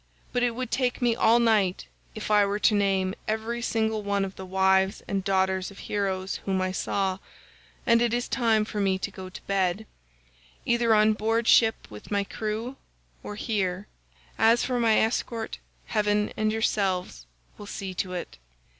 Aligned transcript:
But 0.33 0.41
it 0.41 0.55
would 0.55 0.71
take 0.71 0.99
me 0.99 1.15
all 1.15 1.37
night 1.37 1.85
if 2.15 2.31
I 2.31 2.43
were 2.43 2.57
to 2.57 2.73
name 2.73 3.13
every 3.27 3.61
single 3.61 4.01
one 4.01 4.25
of 4.25 4.35
the 4.35 4.47
wives 4.47 5.03
and 5.07 5.23
daughters 5.23 5.69
of 5.69 5.77
heroes 5.77 6.37
whom 6.45 6.59
I 6.59 6.71
saw, 6.71 7.19
and 7.85 8.01
it 8.01 8.11
is 8.11 8.27
time 8.27 8.65
for 8.65 8.79
me 8.79 8.97
to 8.97 9.11
go 9.11 9.29
to 9.29 9.41
bed, 9.43 9.85
either 10.65 10.95
on 10.95 11.13
board 11.13 11.47
ship 11.47 11.75
with 11.91 12.09
my 12.09 12.23
crew, 12.23 12.77
or 13.21 13.35
here. 13.35 13.85
As 14.39 14.63
for 14.65 14.79
my 14.79 14.97
escort, 14.97 15.59
heaven 15.85 16.33
and 16.35 16.51
yourselves 16.51 17.27
will 17.59 17.67
see 17.67 17.93
to 17.93 18.13
it." 18.13 18.39